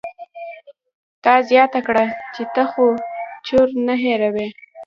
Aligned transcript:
تا 1.23 1.33
زياته 1.49 1.79
کړه 1.87 2.05
چې 2.33 2.43
ته 2.53 2.63
خو 2.71 2.85
چور 3.47 3.67
نه 3.87 3.95
هېروم. 4.03 4.49